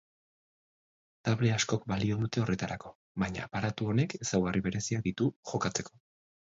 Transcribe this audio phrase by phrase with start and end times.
[1.29, 6.01] Table askok balio dute horretarako, baina aparatu honek ezaugarri bereziak ditu jokatzeko.